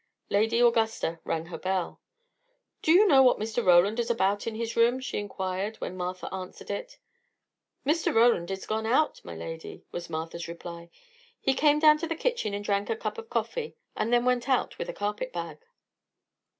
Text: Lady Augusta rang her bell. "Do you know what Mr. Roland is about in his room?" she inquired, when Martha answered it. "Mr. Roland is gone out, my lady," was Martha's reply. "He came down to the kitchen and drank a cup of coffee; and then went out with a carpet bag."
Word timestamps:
Lady 0.31 0.59
Augusta 0.59 1.19
rang 1.25 1.45
her 1.45 1.59
bell. 1.59 2.01
"Do 2.81 2.91
you 2.91 3.05
know 3.05 3.21
what 3.21 3.37
Mr. 3.37 3.63
Roland 3.63 3.99
is 3.99 4.09
about 4.09 4.47
in 4.47 4.55
his 4.55 4.75
room?" 4.75 4.99
she 4.99 5.19
inquired, 5.19 5.75
when 5.75 5.95
Martha 5.95 6.27
answered 6.33 6.71
it. 6.71 6.97
"Mr. 7.85 8.11
Roland 8.11 8.49
is 8.49 8.65
gone 8.65 8.87
out, 8.87 9.23
my 9.23 9.35
lady," 9.35 9.83
was 9.91 10.09
Martha's 10.09 10.47
reply. 10.47 10.89
"He 11.39 11.53
came 11.53 11.77
down 11.77 11.99
to 11.99 12.07
the 12.07 12.15
kitchen 12.15 12.55
and 12.55 12.65
drank 12.65 12.89
a 12.89 12.95
cup 12.95 13.19
of 13.19 13.29
coffee; 13.29 13.75
and 13.95 14.11
then 14.11 14.25
went 14.25 14.49
out 14.49 14.75
with 14.79 14.89
a 14.89 14.93
carpet 14.93 15.31
bag." 15.31 15.59